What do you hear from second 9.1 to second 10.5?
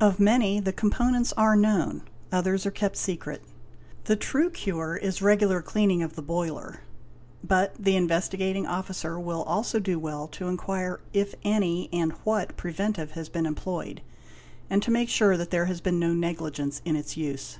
will also do well to